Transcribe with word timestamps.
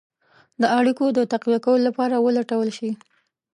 د 0.61 0.63
اړېکو 0.77 1.05
د 1.17 1.19
تقویه 1.31 1.59
کولو 1.65 1.83
لپاره 1.89 2.15
ولټول 2.25 2.67
شي. 2.77 2.89